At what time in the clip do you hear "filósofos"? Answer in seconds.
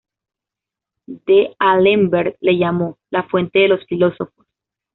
3.85-4.47